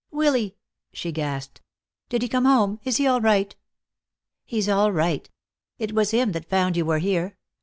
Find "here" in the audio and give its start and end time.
6.97-7.37